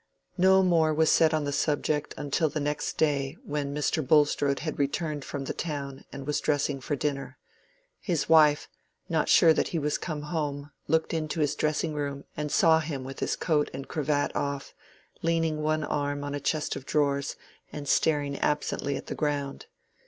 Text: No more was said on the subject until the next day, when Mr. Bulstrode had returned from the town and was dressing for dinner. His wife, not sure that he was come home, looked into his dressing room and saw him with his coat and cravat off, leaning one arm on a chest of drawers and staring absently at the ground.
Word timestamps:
No 0.39 0.63
more 0.63 0.95
was 0.95 1.11
said 1.11 1.31
on 1.31 1.43
the 1.43 1.51
subject 1.51 2.15
until 2.17 2.49
the 2.49 2.59
next 2.59 2.97
day, 2.97 3.37
when 3.45 3.71
Mr. 3.71 4.01
Bulstrode 4.03 4.61
had 4.61 4.79
returned 4.79 5.23
from 5.23 5.45
the 5.45 5.53
town 5.53 6.05
and 6.11 6.25
was 6.25 6.39
dressing 6.41 6.81
for 6.81 6.95
dinner. 6.95 7.37
His 7.99 8.27
wife, 8.27 8.67
not 9.09 9.29
sure 9.29 9.53
that 9.53 9.67
he 9.67 9.77
was 9.77 9.99
come 9.99 10.23
home, 10.23 10.71
looked 10.87 11.13
into 11.13 11.39
his 11.39 11.53
dressing 11.53 11.93
room 11.93 12.23
and 12.35 12.51
saw 12.51 12.79
him 12.79 13.03
with 13.03 13.19
his 13.19 13.35
coat 13.35 13.69
and 13.75 13.87
cravat 13.87 14.35
off, 14.35 14.73
leaning 15.21 15.61
one 15.61 15.83
arm 15.83 16.23
on 16.23 16.33
a 16.33 16.39
chest 16.39 16.75
of 16.75 16.83
drawers 16.87 17.35
and 17.71 17.87
staring 17.87 18.39
absently 18.39 18.97
at 18.97 19.05
the 19.05 19.13
ground. 19.13 19.67